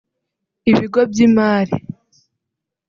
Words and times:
ibigo 0.71 0.99
by’imari 1.11 1.75